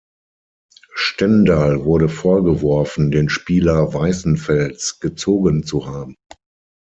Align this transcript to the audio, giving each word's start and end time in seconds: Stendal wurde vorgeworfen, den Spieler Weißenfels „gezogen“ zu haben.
Stendal 0.95 1.85
wurde 1.85 2.09
vorgeworfen, 2.09 3.11
den 3.11 3.29
Spieler 3.29 3.93
Weißenfels 3.93 4.99
„gezogen“ 4.99 5.61
zu 5.63 5.85
haben. 5.85 6.15